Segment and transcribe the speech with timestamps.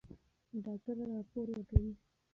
[0.63, 1.93] ډاکټره راپور ورکوي.